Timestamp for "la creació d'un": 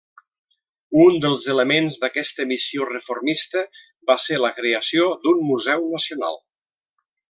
4.47-5.49